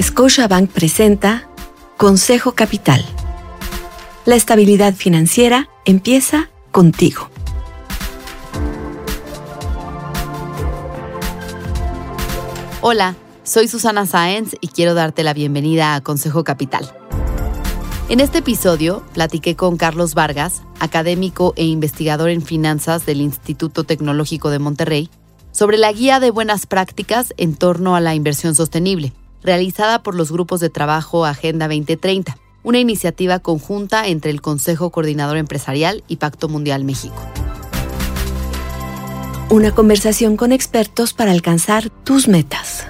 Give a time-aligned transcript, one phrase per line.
[0.00, 1.48] Scotiabank presenta
[1.96, 3.04] Consejo Capital.
[4.26, 7.28] La estabilidad financiera empieza contigo.
[12.80, 16.88] Hola, soy Susana Sáenz y quiero darte la bienvenida a Consejo Capital.
[18.08, 24.50] En este episodio platiqué con Carlos Vargas, académico e investigador en finanzas del Instituto Tecnológico
[24.50, 25.10] de Monterrey,
[25.50, 30.30] sobre la guía de buenas prácticas en torno a la inversión sostenible, realizada por los
[30.32, 36.48] grupos de trabajo Agenda 2030, una iniciativa conjunta entre el Consejo Coordinador Empresarial y Pacto
[36.48, 37.16] Mundial México.
[39.50, 42.86] Una conversación con expertos para alcanzar tus metas.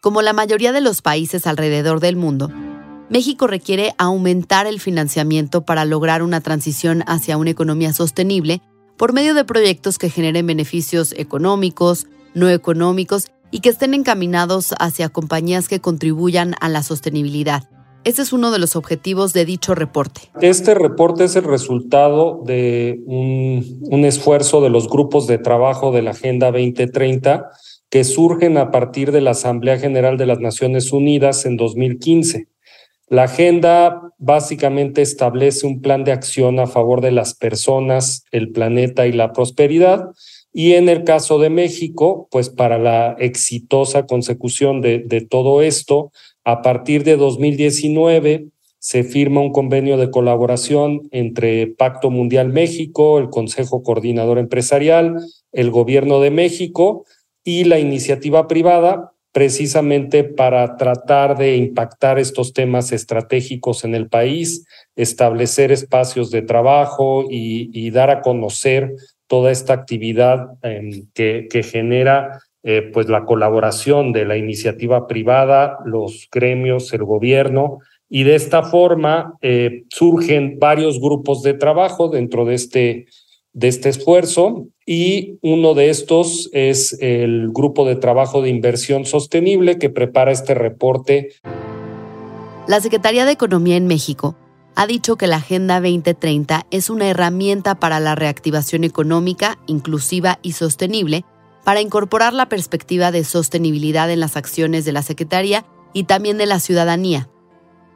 [0.00, 2.50] Como la mayoría de los países alrededor del mundo,
[3.10, 8.62] México requiere aumentar el financiamiento para lograr una transición hacia una economía sostenible
[8.96, 12.06] por medio de proyectos que generen beneficios económicos,
[12.38, 17.68] no económicos y que estén encaminados hacia compañías que contribuyan a la sostenibilidad.
[18.04, 20.30] Ese es uno de los objetivos de dicho reporte.
[20.40, 26.02] Este reporte es el resultado de un, un, esfuerzo de los grupos de trabajo de
[26.02, 27.50] la Agenda 2030
[27.90, 32.48] que surgen a partir de la Asamblea General de las Naciones Unidas en 2015.
[33.08, 39.06] La agenda básicamente establece un plan de acción a favor de las personas, el planeta
[39.06, 40.10] y la prosperidad.
[40.58, 46.10] Y en el caso de México, pues para la exitosa consecución de, todo esto,
[46.42, 48.48] a partir de 2019
[48.80, 55.18] se firma un convenio de colaboración entre Pacto Mundial México, el Consejo Coordinador Empresarial,
[55.52, 57.04] el Gobierno de México
[57.44, 64.66] y la iniciativa privada precisamente para tratar de impactar estos temas estratégicos en el país,
[64.96, 68.96] establecer espacios de trabajo y dar a conocer
[69.28, 70.48] toda esta actividad
[71.14, 77.78] que, que, genera eh, pues la colaboración de la iniciativa privada, los gremios, el gobierno,
[78.10, 83.06] y de esta forma eh, surgen varios grupos de trabajo dentro de este
[83.52, 89.78] de este esfuerzo y uno de estos es el grupo de trabajo de inversión sostenible
[89.78, 91.30] que prepara este reporte.
[92.68, 94.36] La Secretaría de Economía en México
[94.78, 100.52] ha dicho que la Agenda 2030 es una herramienta para la reactivación económica, inclusiva y
[100.52, 101.24] sostenible
[101.64, 106.46] para incorporar la perspectiva de sostenibilidad en las acciones de la Secretaría y también de
[106.46, 107.28] la ciudadanía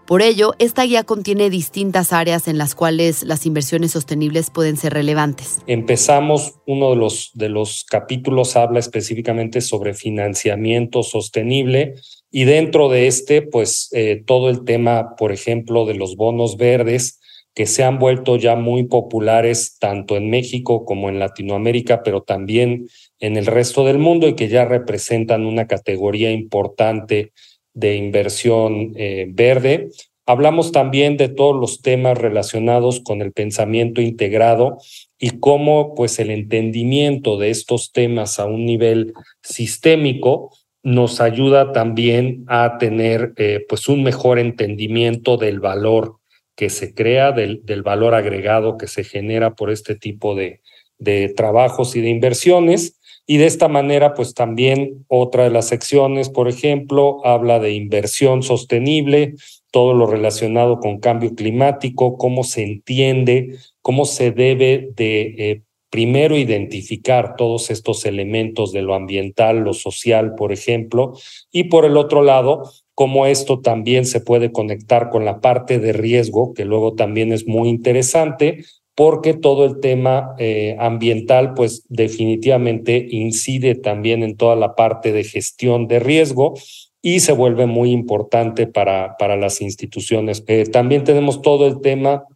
[0.06, 4.92] por ello, esta guía contiene distintas áreas en las cuales las inversiones sostenibles pueden ser
[4.94, 5.58] relevantes.
[5.66, 11.94] Empezamos, uno de los, de los capítulos habla específicamente sobre financiamiento sostenible
[12.30, 17.20] y dentro de este, pues eh, todo el tema, por ejemplo, de los bonos verdes
[17.54, 22.88] que se han vuelto ya muy populares tanto en México como en Latinoamérica, pero también
[23.20, 27.32] en el resto del mundo y que ya representan una categoría importante
[27.74, 29.88] de inversión eh, verde.
[30.26, 34.78] Hablamos también de todos los temas relacionados con el pensamiento integrado
[35.18, 40.52] y cómo pues el entendimiento de estos temas a un nivel sistémico
[40.82, 46.16] nos ayuda también a tener eh, pues un mejor entendimiento del valor
[46.56, 50.60] que se crea, del, del, valor agregado que se genera por este tipo de,
[50.98, 52.98] de trabajos y de inversiones.
[53.32, 58.42] Y de esta manera, pues también otra de las secciones, por ejemplo, habla de inversión
[58.42, 59.36] sostenible,
[59.70, 66.36] todo lo relacionado con cambio climático, cómo se entiende, cómo se debe de eh, primero
[66.36, 71.14] identificar todos estos elementos de lo ambiental, lo social, por ejemplo,
[71.50, 75.94] y por el otro lado, cómo esto también se puede conectar con la parte de
[75.94, 78.66] riesgo, que luego también es muy interesante,
[79.02, 85.24] porque todo el tema eh, ambiental, pues definitivamente incide también en toda la parte de
[85.24, 86.54] gestión de riesgo
[87.02, 90.44] y se vuelve muy importante para, para las instituciones.
[90.46, 92.26] Eh, también tenemos todo el tema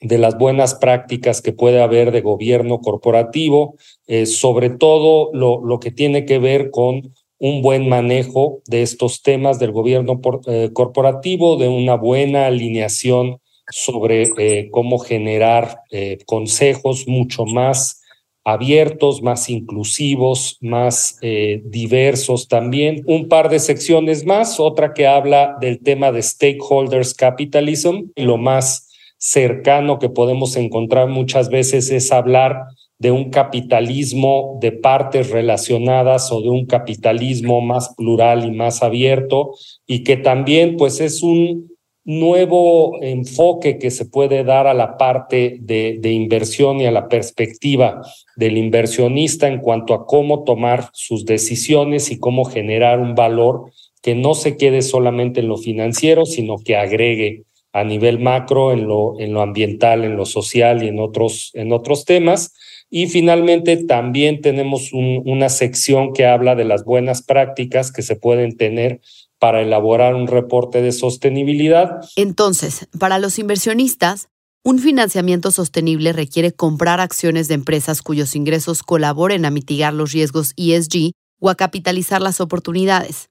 [0.00, 3.76] de las buenas prácticas que puede haber de gobierno corporativo,
[4.06, 9.20] eh, sobre todo lo, lo que tiene que ver con un buen manejo de estos
[9.20, 10.40] temas del gobierno por,
[10.72, 13.36] corporativo, de una buena alineación
[13.70, 18.00] sobre eh, cómo generar eh, consejos mucho más
[18.44, 23.02] abiertos, más inclusivos, más eh, diversos también.
[23.06, 28.10] Un par de secciones más, otra que habla del tema de stakeholders capitalism.
[28.16, 28.88] Lo más
[29.18, 32.64] cercano que podemos encontrar muchas veces es hablar
[32.98, 39.52] de un capitalismo de partes relacionadas o de un capitalismo más plural y más abierto
[39.86, 41.70] y que también pues es un
[42.04, 48.02] nuevo enfoque que se puede dar a la parte de, inversión y a la perspectiva
[48.36, 53.70] del inversionista en cuanto a cómo tomar sus decisiones y cómo generar un valor
[54.02, 58.88] que no se quede solamente en lo financiero, sino que agregue a nivel macro, en
[58.88, 62.54] lo, en lo ambiental, en lo social y en otros, en otros temas.
[62.88, 68.16] Y finalmente también tenemos un, una sección que habla de las buenas prácticas que se
[68.16, 69.00] pueden tener
[69.40, 72.00] para elaborar un reporte de sostenibilidad.
[72.14, 74.28] Entonces, para los inversionistas,
[74.62, 80.52] un financiamiento sostenible requiere comprar acciones de empresas cuyos ingresos colaboren a mitigar los riesgos
[80.58, 83.30] ESG o a capitalizar las oportunidades.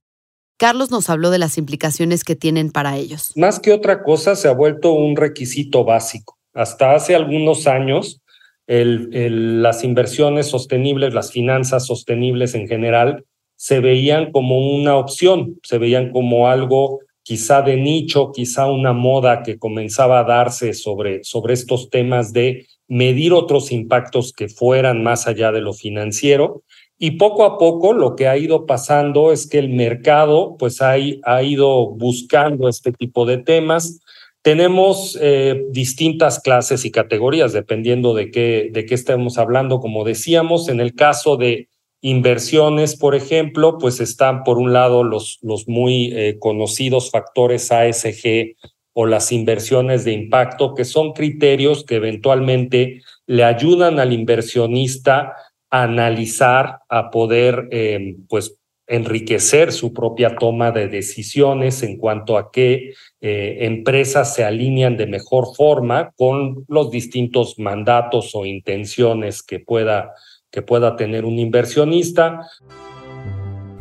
[0.57, 3.31] Carlos nos habló de las implicaciones que tienen para ellos.
[3.35, 6.37] Más que otra cosa, se ha vuelto un requisito básico.
[6.53, 8.19] Hasta hace algunos años,
[8.65, 13.25] el, las inversiones sostenibles, las finanzas sostenibles en general,
[13.59, 19.43] se veían como una opción, se veían como algo quizá de nicho, quizá una moda
[19.43, 25.27] que comenzaba a darse sobre, sobre estos temas de medir otros impactos que fueran más
[25.27, 26.63] allá de lo financiero
[26.97, 30.95] y poco a poco lo que ha ido pasando es que el mercado pues ha,
[31.23, 33.99] ha ido buscando este tipo de temas.
[34.41, 39.81] Tenemos eh, distintas clases y categorías dependiendo de qué, de qué estemos hablando.
[39.81, 41.67] Como decíamos, en el caso de
[42.01, 48.55] inversiones, por ejemplo, pues están por un lado los, los muy eh, conocidos factores ASG
[48.93, 55.33] o las inversiones de impacto, que son criterios que eventualmente le ayudan al inversionista
[55.69, 62.93] analizar, a poder eh, pues enriquecer su propia toma de decisiones en cuanto a qué
[63.21, 70.13] eh, empresas se alinean de mejor forma con los distintos mandatos o intenciones que pueda,
[70.51, 72.49] que pueda tener un inversionista.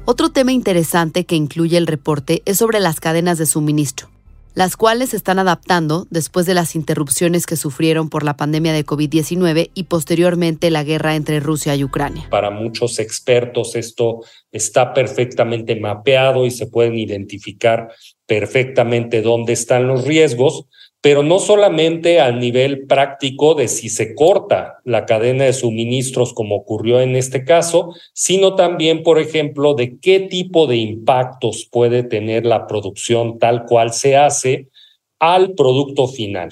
[0.05, 4.09] Otro tema interesante que incluye el reporte es sobre las cadenas de suministro
[4.59, 8.85] las cuales se están adaptando después de las interrupciones que sufrieron por la pandemia de
[8.85, 12.27] COVID-19 y posteriormente la guerra entre Rusia y Ucrania.
[12.29, 17.93] Para muchos expertos esto está perfectamente mapeado y se pueden identificar
[18.27, 20.67] perfectamente dónde están los riesgos,
[21.01, 26.57] pero no solamente a nivel práctico de si se corta la cadena de suministros como
[26.57, 32.45] ocurrió en este caso, sino también, por ejemplo, de qué tipo de impactos puede tener
[32.45, 34.69] la producción tal cual se hace
[35.21, 36.51] al producto final.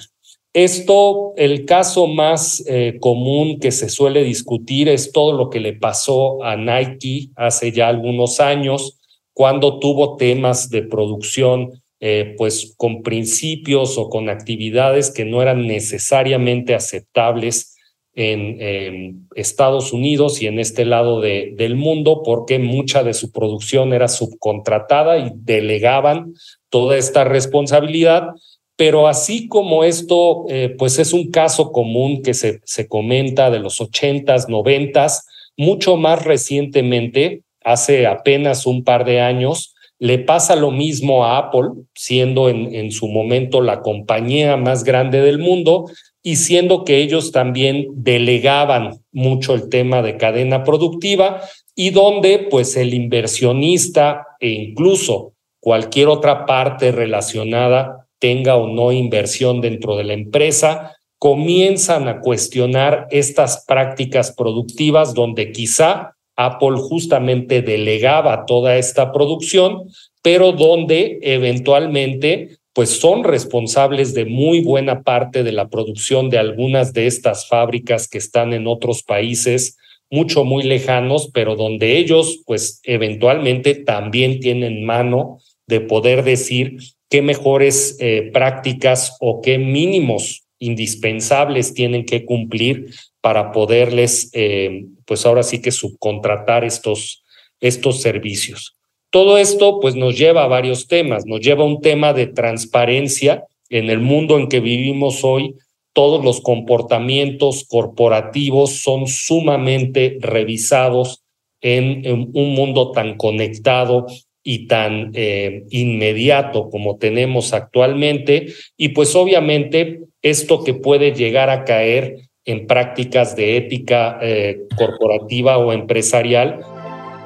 [0.53, 5.73] Esto, el caso más eh, común que se suele discutir es todo lo que le
[5.73, 8.97] pasó a Nike hace ya algunos años,
[9.33, 15.65] cuando tuvo temas de producción eh, pues con principios o con actividades que no eran
[15.67, 17.73] necesariamente aceptables
[18.19, 23.93] en Estados Unidos y en este lado de, del mundo, porque mucha de su producción
[23.93, 26.33] era subcontratada y delegaban
[26.69, 28.29] toda esta responsabilidad.
[28.75, 33.59] Pero así como esto, eh, pues es un caso común que se, se comenta de
[33.59, 40.71] los ochentas, noventas, mucho más recientemente, hace apenas un par de años, le pasa lo
[40.71, 45.85] mismo a Apple, siendo en, su momento la compañía más grande del mundo
[46.21, 51.41] y siendo que ellos también delegaban mucho el tema de cadena productiva
[51.75, 59.61] y donde pues el inversionista e incluso cualquier otra parte relacionada tenga o no inversión
[59.61, 68.45] dentro de la empresa, comienzan a cuestionar estas prácticas productivas donde quizá Apple justamente delegaba
[68.45, 69.89] toda esta producción,
[70.21, 76.93] pero donde eventualmente pues son responsables de muy buena parte de la producción de algunas
[76.93, 79.77] de estas fábricas que están en otros países
[80.09, 86.77] mucho, muy lejanos, pero donde ellos pues eventualmente también tienen mano de poder decir
[87.09, 95.25] qué mejores eh, prácticas o qué mínimos indispensables tienen que cumplir para poderles, eh, pues
[95.25, 97.23] ahora sí que subcontratar estos,
[97.59, 98.77] estos servicios.
[99.09, 103.45] Todo esto pues nos lleva a varios temas, nos lleva a un tema de transparencia
[103.69, 105.55] en el mundo en que vivimos hoy.
[105.93, 111.23] Todos los comportamientos corporativos son sumamente revisados
[111.61, 114.05] en, un mundo tan conectado
[114.43, 118.47] y tan eh, inmediato como tenemos actualmente.
[118.77, 125.57] Y pues obviamente esto que puede llegar a caer en prácticas de ética eh, corporativa
[125.57, 126.61] o empresarial.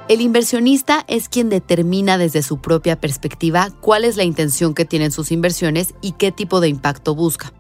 [0.10, 5.12] El inversionista es quien determina desde su propia perspectiva cuál es la intención que tienen
[5.12, 7.53] sus inversiones y qué tipo de impacto busca.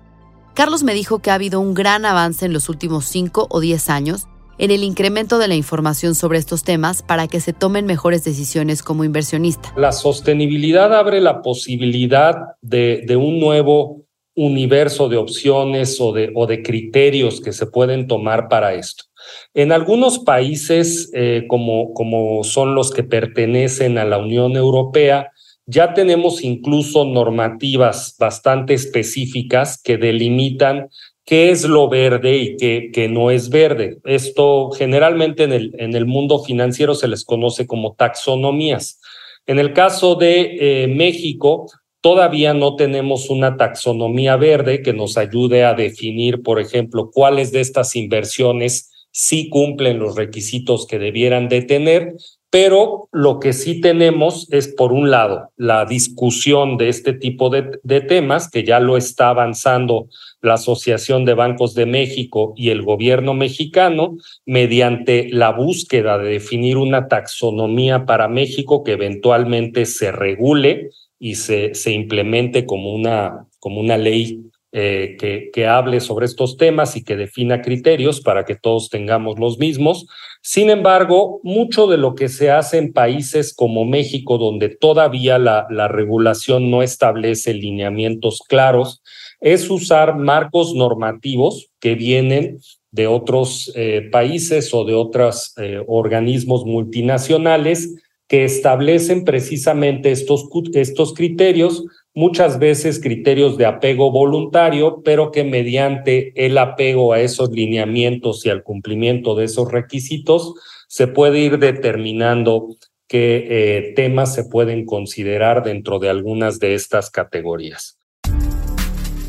[0.53, 3.89] Carlos me dijo que ha habido un gran avance en los últimos 5 o 10
[3.89, 8.23] años en el incremento de la información sobre estos temas para que se tomen mejores
[8.23, 9.73] decisiones como inversionista.
[9.77, 14.03] La sostenibilidad abre la posibilidad de, de un nuevo
[14.35, 19.05] universo de opciones o de, o de criterios que se pueden tomar para esto.
[19.53, 25.31] En algunos países, eh, como, como son los que pertenecen a la Unión Europea,
[25.65, 30.89] ya tenemos incluso normativas bastante específicas que delimitan
[31.25, 33.99] qué es lo verde y qué, no es verde.
[34.03, 38.99] Esto generalmente en el, en el mundo financiero se les conoce como taxonomías.
[39.45, 41.67] En el caso de eh, México,
[42.01, 47.61] todavía no tenemos una taxonomía verde que nos ayude a definir, por ejemplo, cuáles de
[47.61, 52.15] estas inversiones sí cumplen los requisitos que debieran de tener,
[52.49, 57.79] pero lo que sí tenemos es, por un lado, la discusión de este tipo de,
[57.83, 60.07] de, temas, que ya lo está avanzando
[60.41, 66.77] la Asociación de Bancos de México y el gobierno mexicano, mediante la búsqueda de definir
[66.77, 70.89] una taxonomía para México que eventualmente se regule
[71.23, 76.95] y se, implemente como una, como una ley eh, que, que, hable sobre estos temas
[76.95, 80.07] y que defina criterios para que todos tengamos los mismos.
[80.41, 85.67] Sin embargo, mucho de lo que se hace en países como México, donde todavía la,
[85.69, 89.03] la regulación no establece lineamientos claros,
[89.39, 92.57] es usar marcos normativos que vienen
[92.89, 97.93] de otros eh, países o de otros eh, organismos multinacionales
[98.31, 101.83] que establecen precisamente estos, estos criterios
[102.13, 108.49] muchas veces criterios de apego voluntario, pero que mediante el apego a esos lineamientos y
[108.49, 110.53] al cumplimiento de esos requisitos
[110.87, 117.09] se puede ir determinando qué eh, temas se pueden considerar dentro de algunas de estas
[117.09, 117.97] categorías.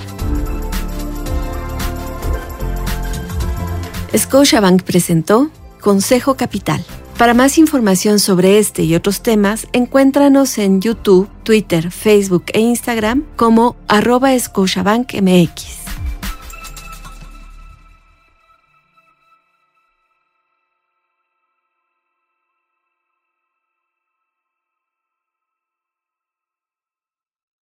[4.16, 5.50] Scotiabank presentó
[5.80, 6.84] Consejo Capital.
[7.16, 13.24] Para más información sobre este y otros temas, encuéntranos en YouTube, Twitter, Facebook e Instagram
[13.36, 14.30] como arroba.